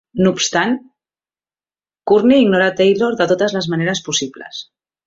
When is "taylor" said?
2.81-3.15